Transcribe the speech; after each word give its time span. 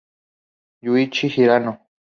Yuichi 0.85 1.27
Hirano 1.33 1.71